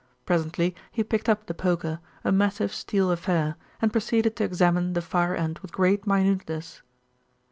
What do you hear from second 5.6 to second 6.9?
great minuteness.